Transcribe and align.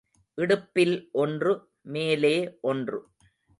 இடுப்பில் 0.37 1.09
ஒன்று, 1.11 1.51
மேலே 1.81 2.35
ஒன்று. 2.61 2.99